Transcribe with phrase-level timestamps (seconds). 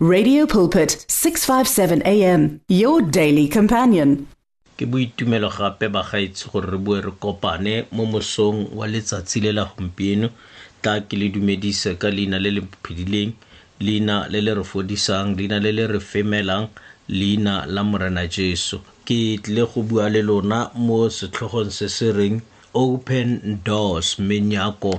[0.00, 4.28] Radio Pulpit 657 AM your daily companion.
[4.78, 9.64] ke boitumelo gape bagaetsi gore re bue re kopane mo mosong wa letsatsi le la
[9.74, 10.30] gompieno
[10.82, 13.34] tla ke le dumedise ka leina le le phedileng
[13.88, 16.70] leina le le re fodisang leina le le re femelang
[17.18, 18.78] leina la morena jesu
[19.10, 22.30] ke tlile go bua le lona mo setlhogong se se
[22.86, 23.34] open
[23.70, 24.94] doors menyako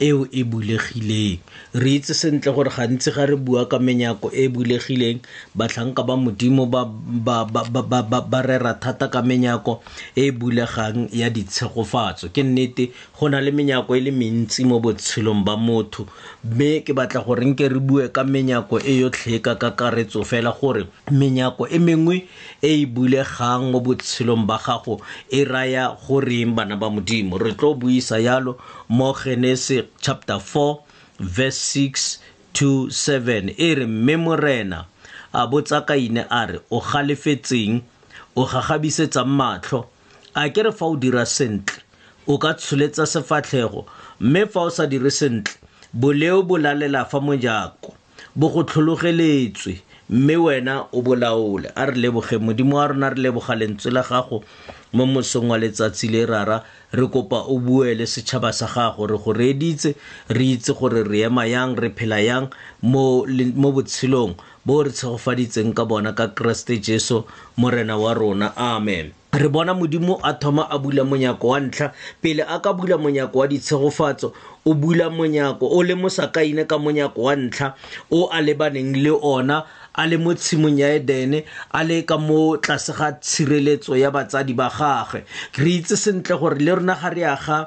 [0.00, 1.42] eo e bulegileng
[1.74, 5.18] re itse sentle gore gantsi ga re bua ka menyako e e bulegileng
[5.58, 9.82] batlhanka ba modimo ba, ba, ba, ba, ba, ba, ba rera thata ka menyako
[10.14, 14.78] e e bulegang ya ditshegofatso ke nnete go na le menyako e le mentsi mo
[14.78, 16.06] botshelong ba motho
[16.46, 20.86] mme ke batla goreng ke re bue ka menyako e yotlhe ka kakaretso fela gore
[21.10, 22.22] menyako e mengwe
[22.62, 27.74] e e bulegang mo botshelong ba gago e raya goreng bana ba modimo re tlo
[27.74, 30.84] buisa yalo mo genese chapter 4
[31.20, 32.18] verse 6
[32.56, 34.88] to 7 e re mme morena
[35.32, 37.82] a botsa kaine a re o galefetseng
[38.34, 39.84] o gagabisetsang matlho
[40.32, 41.84] a ke re fa o dira sentle
[42.24, 43.84] o ka tsholetsa sefatlhego
[44.24, 45.52] mme fa o sa dire sentle
[45.92, 47.92] boleo bo lalela fa mojako
[48.32, 53.52] bo go tlhologeletswe mme wena o bolaole a re leboge modimo a rona re leboga
[53.54, 54.40] lentswe la gago
[54.96, 59.16] mo mosong wa letsatsi le rara re kopa o bue le setšhaba sa gago re
[59.20, 59.92] go reeditse
[60.32, 62.48] re itse gore re ema yang re phela yang
[62.80, 64.32] mo, mo botshelong
[64.64, 67.28] bo re tshegofaditseng ka bona ka keresete jesu
[67.60, 71.92] morena wa rona amen re bona modimo a thoma a bula monyako wa ntlha
[72.24, 74.32] pele a ka bula monyako wa ditshegofatso
[74.64, 77.76] o bula monyako o le mosakaine ka monyako wa ntlha
[78.08, 81.38] o a lebaneng le ona a le mo tshimong ya edene
[81.78, 85.20] a le ka mo tlase ga tshireletso ya batsadi ba gagwe
[85.62, 87.58] re itse sentle gore le rona ga re aga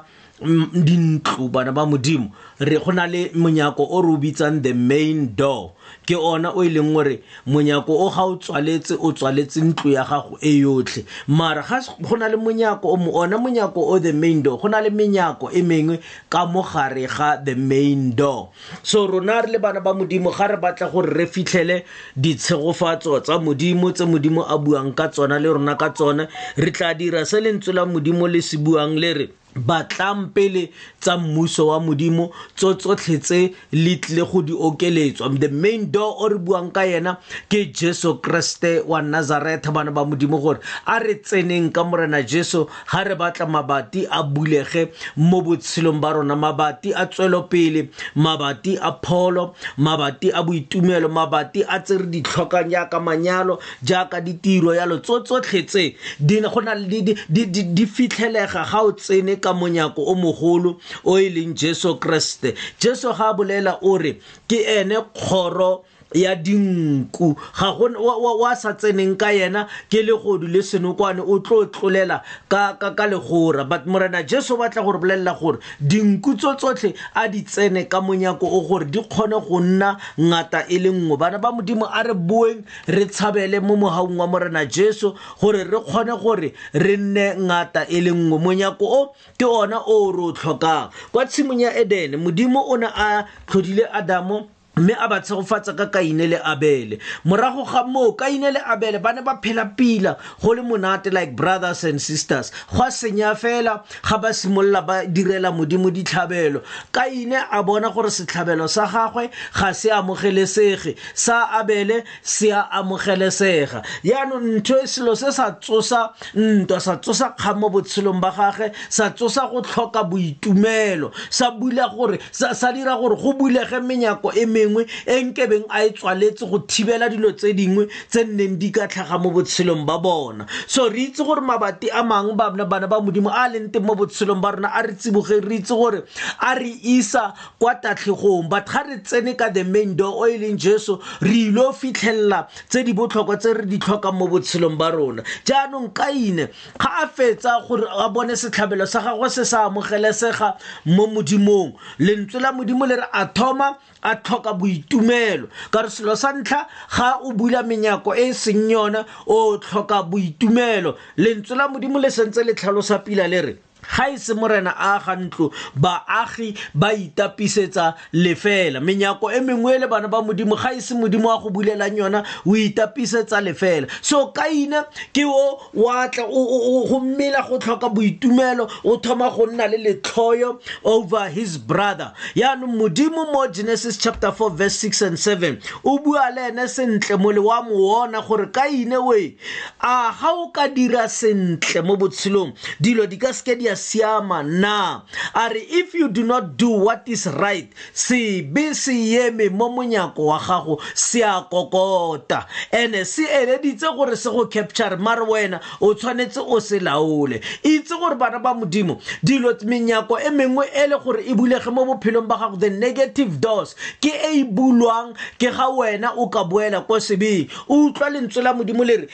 [0.41, 5.35] dintlo bana ba modimo re go na le monyako o re o bitsang the main
[5.35, 5.73] door
[6.05, 10.03] ke ona o e leng gore monyako o ga o tswaletse o tswaletse ntlo ya
[10.03, 11.61] gago e yotlhe mara
[11.99, 15.51] go na le monyako o ona monyako o the main door go na le menyako
[15.53, 18.49] e mengwe ka mo gare ga the main door
[18.81, 21.85] so rona re le bana ba modimo ga re batla gore re fitlhele
[22.17, 26.25] ditshegofatso tsa modimo tse modimo a buang ka tsona le rona ka tsona
[26.57, 31.67] re tla dira se lentswe la modimo le se buang le re batlampele tsa mmuso
[31.67, 36.37] wa modimo tso tsotlhe tse le tlile go di okeletswa the main door o re
[36.39, 37.17] buang ka yena
[37.49, 42.65] ke jesu kriste wa nazareth bana ba modimo gore a re tseneng ka morena jesu
[42.91, 48.93] ga re batla mabati a bulege mo botshelong ba rona mabati a tswelopele mabati a
[49.03, 54.99] pholo mabati a boitumelo mabati a tse re di tlhokang jaaka manyalo jaaka ditiro yalo
[55.03, 60.71] tso tsotlhe tse di fitlhelega ga o tsene ka monyako o mogolo
[61.11, 62.49] o e leng jesu kreste
[62.81, 64.11] jesu ga a bolela o re
[64.49, 65.71] ke ene kgoro
[66.13, 71.23] ya dinku ga go wa, wa, wa sa tseneng ka yena ke legodu le senokwane
[71.23, 76.35] o tlo tlolela ka ka ka legora but morena jesu batla gore bolella gore dinku
[76.35, 80.79] tso tsotlhe a di tsene ka monyako o gore di kgone go nna ngata e
[80.79, 85.13] le nngwe bana ba modimo a re boeng re tshabele mo mogaung wa morena jesu
[85.39, 89.05] gore re kgone gore re nne ngata e le nngwe monyako o
[89.39, 93.87] ke ona o re o tlhokang kwa tshimong ya edene modimo o ne a tlhodile
[93.93, 98.99] adamo mme a ba tshegofatsa ka kaine le abele morago ga moo kaine le abele
[99.03, 103.35] ba ne ba phela pila go le monate like brothers and sisters go a senya
[103.35, 109.29] fela ga ba simolola ba direla modimo ditlhabelo kaine a bona gore setlhabelo sa gagwe
[109.59, 116.15] ga se amogelesege sa abele se a amogelesega yaanong ntho e selo se sa tsosa
[116.35, 121.91] ntwa sa tsosa kgang mo botshelong ba gage sa tsosa go tlhoka boitumelo sa bula
[121.91, 126.59] gore sa dira gore go bulege menyako e mengwe e nkebeng a e tswaletse go
[126.59, 131.03] thibela dilo tse dingwe tse nneng di ka tlhaga mo botshelong ba bona so re
[131.09, 134.69] itse gore mabati a mangwe bana ba modimo a leng teng mo botshelong ba rona
[134.73, 136.03] a re tsiboge re itse gore
[136.41, 140.37] a re isa kwa tatlhegong but ga re tsene ka the main door o e
[140.37, 144.89] leng jesu re ilo fitlhelela tse di botlhokwa tse re di tlhokang mo botshelong ba
[144.91, 146.49] rona jaanong kaine
[146.79, 150.53] ga a fetsa gore a bone setlhabelo sa gagwe se sa amogelesega
[150.85, 155.89] mo modimong lentswe la modimo le re a thoma a tlhoka tlhoka boitumelo ka re
[155.89, 161.55] selo sa ntlha ga o bula menyako e e seng yona o tlhoka boitumelo lentswe
[161.57, 163.53] la modimo le sentse le tlhalosa pila le re
[163.95, 169.87] ga ise e morena a ga ntlo baagi ba itapisetsa lefela menyako e mengwe le
[169.87, 174.27] bana ba modimo ga ise e modimo a go bulelang yona o itapisetsa lefela so
[174.31, 174.83] kaina
[175.13, 181.29] ke o watla go mmela go tlhoka boitumelo o thoma go nna le letlhoyo over
[181.29, 186.47] his brother yaanong modimo mo genesis chapter 4 verse 6 and 7 o bua le
[186.49, 189.37] ene sentle mole wa mo ona gore kaine we
[189.83, 194.43] a ga o ka dira sentle mo botshelong dilo di ka seke di a siyama
[194.45, 195.01] na
[195.33, 200.29] a re if you do not do what is right sebe se eme mo monyako
[200.29, 205.93] wa gago se a kokota and-e se eleditse gore se go capture mare wena o
[205.95, 210.97] tshwanetse o se laole itse gore bana ba modimo dilo menyako e mengwe e le
[211.01, 215.49] gore e bulege mo bophelong ba gago the negative doors ke e e bulwang ke
[215.49, 219.07] ga wena o ka boela ko sebeng o utlwa lentswe la modimo le re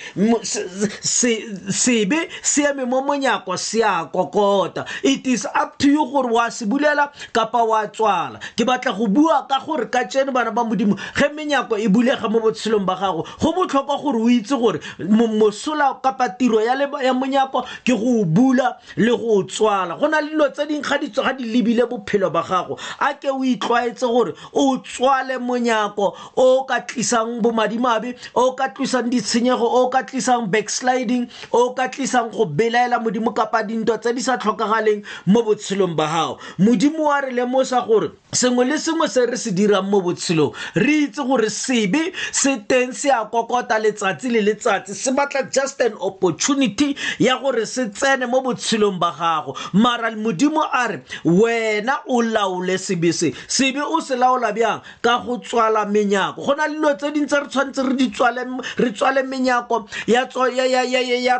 [1.71, 6.27] sebe se eme mo monyako se a kokota tota it is up to you gore
[6.35, 10.51] wa se bulela kapa wa tswala ke batla go bua ka gore ka tsene bana
[10.57, 14.55] ba modimo ge menyako e bulega mo botshelong ba gago go botlhokwa gore o itse
[14.63, 14.79] gore
[15.39, 20.49] mosola kapa tiro ya monyako ke go bula le go tswala go na le dilo
[20.51, 24.77] tse dingwe ga ditsoga di lebile bophelo ba gago a ke o itlwaetse gore o
[24.83, 31.73] tswale monyako o ka tlisang bomadimabe o ka tlisang ditshenyego o ka tlisang backsliding o
[31.73, 36.05] ka tlisang go belaela modimo kapa dinto tse di sa sa tlhokagaleng mo botshelong ba
[36.05, 40.53] gago modimo wa re lemosa gore sengwe le sengwe se re se dirang mo botshelong
[40.77, 45.81] re itse gore sebe se teng se a kokota letsatsi le letsatsi se batla just
[45.81, 51.99] an opportunity ya gore se tsene mo botshelong ba gago mara modimo a re wena
[52.05, 56.67] o laole sebe se sebe o se laola bjang ka go tswala menyako go na
[56.69, 60.29] le dilo tse dintse re tshwanetse re tswale menyako ya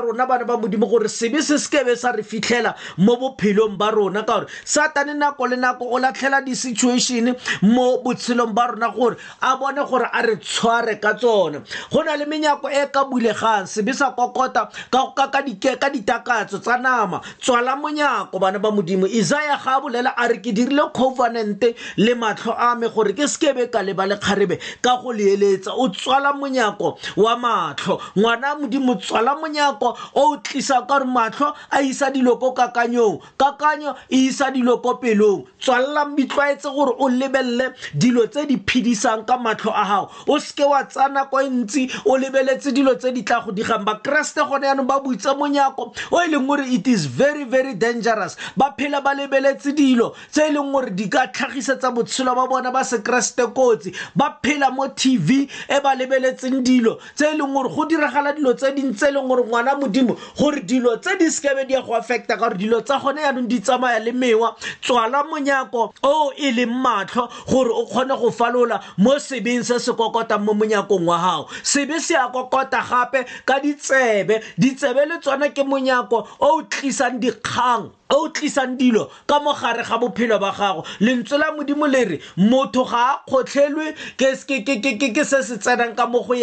[0.02, 4.24] rona bana ba modimo gore sebe se sekebe sa re fitlhela mo bophelong ba rona
[4.24, 7.36] ka gore satane nako le nako o latlhela di-situation
[7.68, 11.62] mo botshelong ba rona gore a bone gore a re tshware ka tsone
[11.92, 17.76] go na le menyako e ka bulegang sebe sa kokota ka ditakatso tsa nama tswala
[17.76, 22.54] monyako bana ba modimo isaya ga a bolela a re ke dirile covenante le matlho
[22.56, 27.36] a me gore ke sekebe ka leba lekgarebe ka go leeletsa o tswala monyako wa
[27.36, 32.52] matlho ngwana modimo tswala monyako o o tlisa ka gore matlho a isa dilo ko
[32.54, 38.46] ka kakanyong kakanyo e isa dilo ko pelong tswalelang ditlwaetse gore o lebelele dilo tse
[38.46, 42.94] di ka matlho a gago o seke wa tsaya nako e ntsi o lebeletse dilo
[42.96, 47.06] tse di tla go digang bakeresete gone ba monyako o e leng gore it is
[47.10, 51.90] very very dangerous ba phela ba lebeletse dilo tse e leng gore di ka tlhagisetsa
[51.96, 55.50] botshelo ba bona ba sekeresete kotsi ba phela mo tv
[55.82, 59.42] ba lebeletseng dilo tse e leng gore go diragala dilo tse dintse e leng gore
[59.48, 63.00] ngwana modimo gore dilo tse di sekebe di ya go affecta ka gore dilo tsa
[63.00, 68.30] gone di tsamaya le mewa tswala monyako o e leng matlho gore o kgone go
[68.32, 73.26] falola mo sebeng se se kokotang mo monyakong wa gago sebe se a kokota gape
[73.46, 79.84] ka ditsebe ditsebe le tsone ke monyako o tlisang dikgang o tlisang dilo ka mogare
[79.84, 85.44] ga bophelo ba gago lentswe la modimo le re motho ga a kgotlhelwe ke se
[85.44, 86.34] se tsenang ka mo go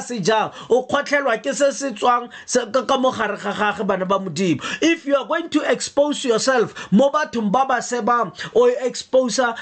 [0.00, 2.30] se jang o kgotlhelwa ke se se tswang
[2.88, 7.10] ka mogare ga gage bana ba modimo if you are going to expose yourself mo
[7.10, 9.58] bathong ba ba sebang o exposa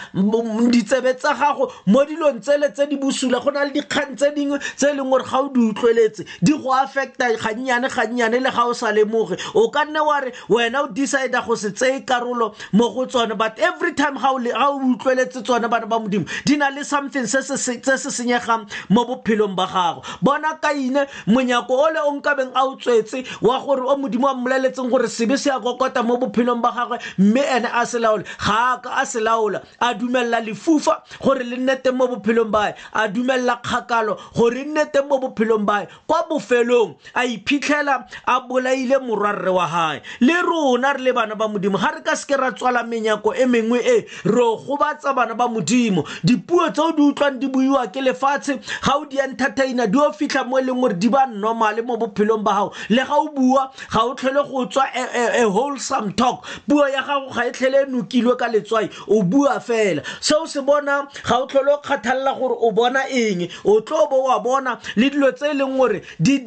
[0.69, 4.61] ditsebe tsa gago mo dilong tsele tse di bosula go na le dikgang tse dingwe
[4.61, 8.69] tse e leng gore ga o di utlweletse di go affecta gannyane gannyane le ga
[8.69, 12.53] o sa lemoge o ka nne wa re wena o decide go se tseye karolo
[12.77, 16.69] mo go tsone but every time ga o utlweletse tsone bana ba modimo di na
[16.69, 22.13] le something se se senyegang mo bophelong ba gago bona kaine monyako o le o
[22.21, 26.02] nkabeng a o tswetse wa gore o modimo a mmoleletseng gore sebe se ya kokota
[26.03, 29.21] feta mo bophelong ba gagwe mme ene a se laola ga a ka a se
[29.21, 34.61] laola a dumella lefufa gore le nne teng mo bophelong bae a dumella kgakalo gore
[34.61, 40.03] e nne teng mo bophelong bae kwa bofelong a iphitlhela a bolaile morwarre wa gae
[40.21, 43.47] le rona re le bana ba modimo ga re ka seke ra tswala menyako e
[43.47, 48.59] mengwe e re gobatsa bana ba modimo dipuo tseo di utlwang di buiwa ke lefatshe
[48.83, 51.97] ga o di entertaina di o fitlha mo e leng gore di ba normale mo
[51.97, 55.43] bophelong ba gago le ga o bua ga o tlhole go tswa a e, e,
[55.43, 59.23] e whole some talk puo ya gago ga e tlhele e nokilwe ka letswai o
[59.23, 60.97] bua fela seo se bona
[61.29, 65.11] ga o tlhole o kgathalela gore o bona eng o tlo bo wa bona le
[65.11, 66.39] dilo tse e leng gore di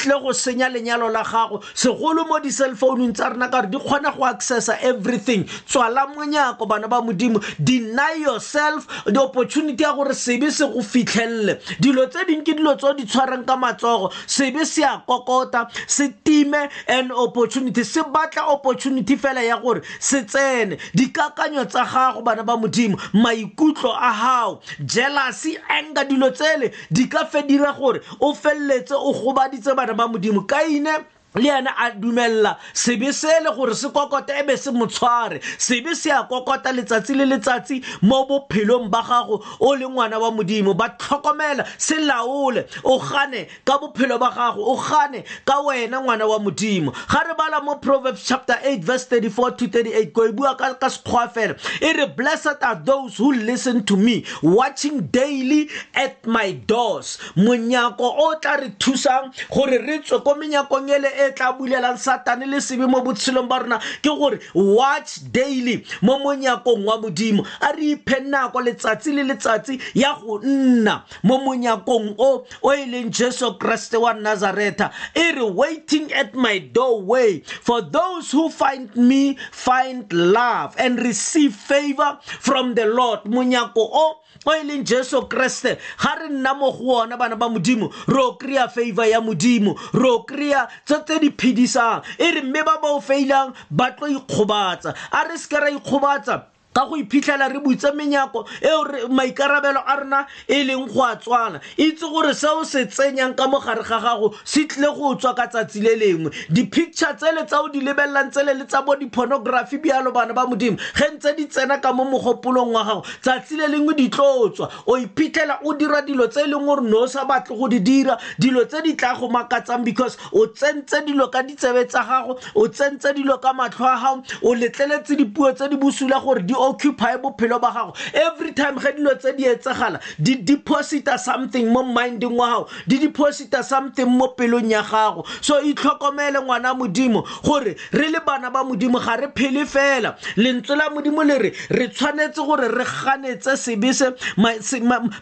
[0.00, 3.78] tle go senya lenyalo la gago segolo mo di-cell founung tsa rona ka gore di
[3.78, 10.14] kgona go accessa everything tswala monyako bana ba modimo deny yourself the opportunity ya gore
[10.16, 14.64] sebe se go fitlhelele dilo tse dingwe ke dilo tse di tshwarang ka matsogo sebe
[14.64, 20.22] se a kokota se time an opportunity se batla opportunity opportunity fela ya gore se
[20.22, 27.08] tsene dikakanyo tsa gago bana ba modimo maikutlo a gago jealousy anger dilo tsele di
[27.08, 30.94] ka fe dira gore o feleletse o gobaditse bana ba modimo kaine
[31.34, 35.94] le ene a dumella sebe se le gore se kokota e be se motshware sebe
[35.94, 40.74] se a kokota letsatsi le letsatsi mo bophelong ba gago o le ngwana wa modimo
[40.76, 46.26] ba tlhokomela se laole o gane ka bophelo ba gago o gane ka wena ngwana
[46.26, 50.32] wa modimo ga re bala mo proverbs chapter 8 verse 34 to 38 ko e
[50.32, 55.68] bua ka sekgowa fela e re blessed are those who listen to me watching daily
[55.94, 61.23] at my doors monyako o tla re thusang gore re tswe ko menyakong ele e
[61.28, 66.18] e tla bulelang satane le sebe mo botshelong ba rona ke gore watch daily mo
[66.20, 72.14] monyakong wa modimo a re iphe nako letsatsi le letsatsi ya go nna mo monyakong
[72.18, 77.80] o o e leng jesu kreste wa nazareta e re waiting at my doorway for
[77.80, 84.52] those who find me find love and receive favor from the lord monyako o o
[84.52, 88.36] e leng jesu kreste ga re nna mo go ona bana ba modimo re o
[88.36, 92.78] kry-a favor ya modimo re o kry-a tsotse tse di phedisang e re mme ba
[92.82, 97.48] ba o feilang ba tlo ikgobatsa a re se ke ra ikgobatsa ka go iphitlhela
[97.52, 102.64] re butse menyako eo maikarabelo a rona e leng go a tswana itse gore seo
[102.64, 107.14] se tsenyang ka mogare ga gago se tlile go tswa ka tsatsi le lengwe di-picture
[107.14, 111.36] tsele tsao di lebelelang tsele le tsa bo di-pornography bjalo bana ba modimo ge ntse
[111.36, 115.60] di tsena ka mo mogopolong wa gago tsatsi le lengwe di tlo tswa o iphitlhela
[115.64, 118.64] o dira dilo tse e leng gore no o sa batle go di dira dilo
[118.66, 123.14] tse di tla go makatsang because o tsentse dilo ka ditsebe tsa gago o tsentse
[123.14, 127.60] dilo ka matlho a gago o letleletse dipuo tse di bosula gore di occupy bophelo
[127.60, 132.48] ba gago every time ge dilo tse di etsegala di deposita something mo minding wa
[132.48, 138.20] gago di deposita something mo pelong ya gago so itlhokomele ngwana modimo gore re le
[138.26, 142.68] bana ba modimo ga re phele fela lentswe la modimo le re re tshwanetse gore
[142.68, 144.10] re ganetse sebe se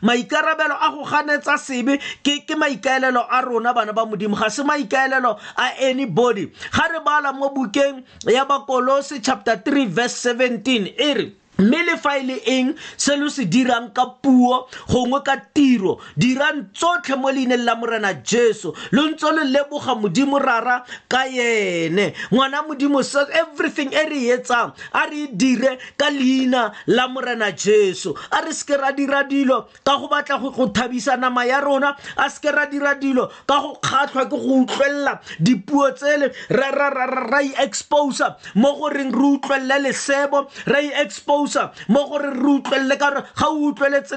[0.02, 5.36] maikarabelo a go ganetsa sebe ke maikaelelo a rona bana ba modimo ga se maikaelelo
[5.56, 11.31] a anybody ga re bala mo bukeng ya bakolose chapter 3 verse 17 e
[11.62, 17.16] mme le faele eng se lo se dirang ka puo gongwe ka tiro dirang tsotlhe
[17.16, 23.00] mo leineng la morena jesu lo ntse lo leboga modimo rara ka ene ngwana modimo
[23.32, 28.76] everything e re etsang a re dire ka leina la morena jesu a re seke
[28.80, 32.94] ra dira dilo ka go batla go thabisa nama ya rona a seke ra dira
[32.98, 39.26] dilo ka go kgatlhwa ke go utlwelela dipuo tsele ra i exposa mo goreng re
[39.38, 44.16] utlwelela lesebo ra i exposa thusa mo gore re utlwelele ka gore ga o utlweletse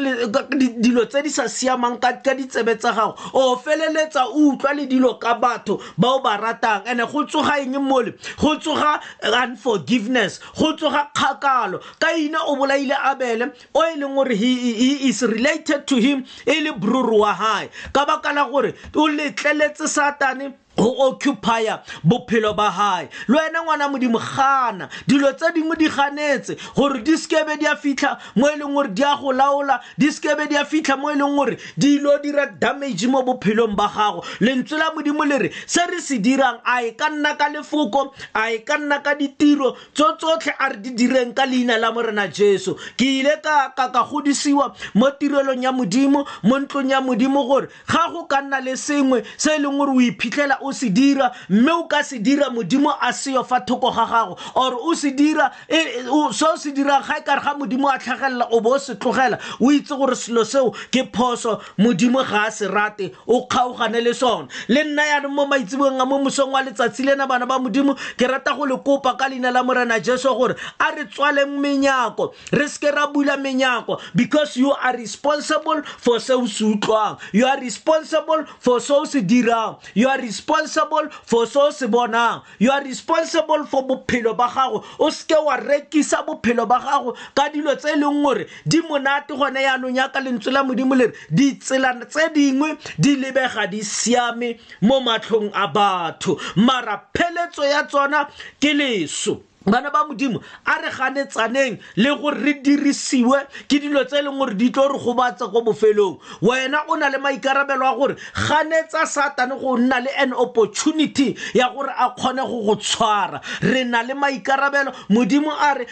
[0.82, 5.18] dilo tse di sa siamang ka ditsebe tsa gago o feleletsa o utlwa le dilo
[5.20, 10.74] ka batho ba o ba ratang and-e go tsoga eng mole go tsoga unforgiveness go
[10.76, 16.26] tsoga kgakalo kaina o bolaile abele o e leng gore he is related to him
[16.46, 22.56] e le bruru wa gae ka baka la gore o letleletse satane go occupya bophelo
[22.56, 27.58] ba gae le wena ngwana modimo gana dilo tse dingwe di ganetse gore di sekebe
[27.60, 30.66] di a fitlha mo e leng gore di a go laola di sekebe di a
[30.66, 35.24] fitlha mo e leng gore dilo dira damage mo bophelong ba gago lentswe la modimo
[35.26, 38.78] le re se re se dirang a e ka nna ka lefoko a e ka
[38.78, 43.20] nna ka ditiro tso tsotlhe a re di direng ka leina la morena jesu ke
[43.20, 48.26] ile ka ka godisiwa mo tirelong ya modimo mo ntlong ya modimo gore ga go
[48.28, 51.84] ka nna le sengwe se e leng gore o iphitlhela o se dira mme o
[51.88, 56.10] ka se dira modimo a seo fa thoko ga gago or o se dira se
[56.10, 59.40] o se dirang ga e kare ga modimo a tlhagelela o bo o se tlogela
[59.60, 64.14] o itse gore selo seo ke phoso modimo ga a se rate o kgaogane le
[64.14, 67.96] sone le nna yanong mo maitsebong a mo mosong wa letsatsi lena bana ba modimo
[68.18, 72.32] ke rata go le kopa ka leina la morena jesu gore a re tswaleng menyako
[72.52, 77.60] re seke ra bula menyako because you are responsible for seo se utlwang you are
[77.62, 82.84] responsible for seo se dirang you are responsible responsible for so se bonang you are
[82.84, 87.92] responsible for bophelo ba gago o seke wa rekisa bophelo ba gago ka dilo tse
[87.96, 92.32] e leng gore di monate gone yaanong yaka lentswe la modimo le re ditsela tse
[92.34, 98.28] dingwe di lebega di siame mo matlhong a batho mara pheletso ya tsona
[98.60, 104.20] ke leso bana ba modimo a re ganetsaneng le gore re dirisiwe ke dilo tse
[104.22, 107.96] e leng gore di tlo re gobatsa ko bofelong wena o na le maikarabelo a
[107.98, 108.16] gore
[108.48, 113.84] ganetsa satane go nna le an opportunity ya gore a kgone go go tshwara re
[113.84, 115.88] na le maikarabelo modimo a re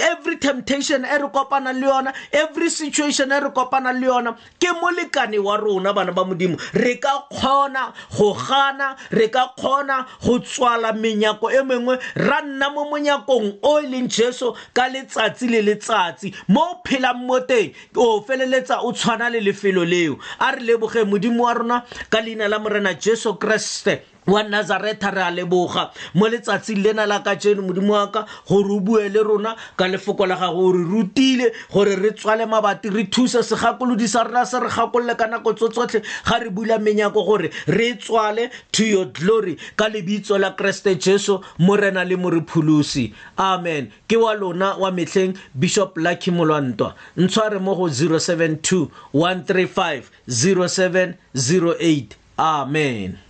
[0.00, 4.72] every temptation e re kopanang le yona every situation e re kopanang le yona ke
[4.80, 10.38] molekane wa rona bana ba modimo re ka kgona go gana re ka kgona go
[10.40, 15.48] tswala menyako e mengwe ra nna nna mo monyakong o e leng jeso ka letsatsi
[15.50, 20.50] le letsatsi mo o phelang mo teng o feleletsa o tshwana le lefelo leo a
[20.54, 25.30] re leboge modimo wa rona ka leina la morena jesu kreste wa nazareta re a
[25.30, 29.56] leboga mo letsatsing lena la ka jeno modimo wa ka gore o bue le rona
[29.76, 34.22] ka lefoko la gago o re rutile gore re tswale mabati re thuse segakolodi sa
[34.24, 38.50] rena se re gakolole ka nako tso tsotlhe ga re bula menyako gore re tswale
[38.72, 44.76] to your glory ka lebitso la keresete jesu morena le morepholosi amen ke wa lona
[44.78, 53.18] wa metlheng bishop lucky molwantwa ntshware mo go 072 135 0708 amen